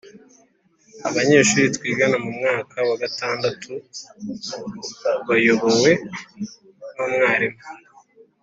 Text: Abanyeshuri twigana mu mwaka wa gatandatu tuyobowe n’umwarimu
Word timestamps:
Abanyeshuri 1.07 1.73
twigana 1.75 2.17
mu 2.23 2.31
mwaka 2.37 2.77
wa 2.89 2.95
gatandatu 3.03 3.71
tuyobowe 5.25 5.91
n’umwarimu 6.95 7.61